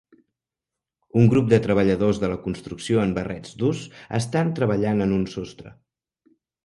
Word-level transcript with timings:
Un 1.23 1.27
grup 1.33 1.51
de 1.51 1.59
treballadors 1.65 2.21
de 2.23 2.31
la 2.31 2.39
construcció 2.45 3.03
en 3.03 3.13
barrets 3.19 3.53
durs 3.65 3.85
estan 4.21 4.51
treballant 4.61 5.07
en 5.09 5.15
un 5.19 5.27
sostre 5.35 5.75